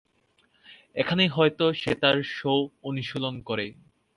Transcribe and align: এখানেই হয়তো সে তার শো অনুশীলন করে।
এখানেই 0.95 1.29
হয়তো 1.29 1.65
সে 1.73 1.91
তার 2.01 2.17
শো 2.31 2.53
অনুশীলন 2.83 3.35
করে। 3.41 3.65